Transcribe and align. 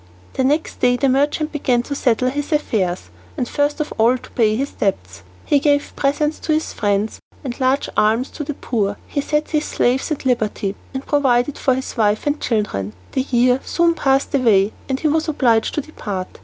The 0.33 0.43
next 0.43 0.79
day 0.79 0.97
the 0.97 1.07
merchant 1.09 1.51
began 1.51 1.83
to 1.83 1.93
settle 1.93 2.31
his 2.31 2.51
affairs, 2.51 3.11
and 3.37 3.47
first 3.47 3.79
of 3.79 3.93
all 3.99 4.17
to 4.17 4.31
pay 4.31 4.55
his 4.55 4.71
debts. 4.71 5.21
He 5.45 5.59
gave 5.59 5.95
presents 5.95 6.39
to 6.39 6.53
his 6.53 6.73
friends, 6.73 7.19
and 7.43 7.59
large 7.61 7.87
alms 7.95 8.31
to 8.31 8.43
the 8.43 8.55
poor. 8.55 8.97
He 9.05 9.21
set 9.21 9.51
his 9.51 9.65
slaves 9.65 10.09
at 10.11 10.25
liberty, 10.25 10.75
and 10.91 11.05
provided 11.05 11.59
for 11.59 11.75
his 11.75 11.97
wife 11.97 12.25
and 12.25 12.41
children. 12.41 12.93
The 13.11 13.21
year 13.29 13.59
soon 13.63 13.93
passed 13.93 14.33
away, 14.33 14.73
and 14.89 14.99
he 14.99 15.07
was 15.07 15.27
obliged 15.29 15.75
to 15.75 15.81
depart. 15.81 16.39